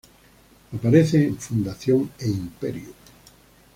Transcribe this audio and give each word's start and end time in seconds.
Aparece 0.75 1.17
en 1.27 1.35
Fundación 1.47 1.99
e 2.17 2.27
Imperio. 2.27 2.91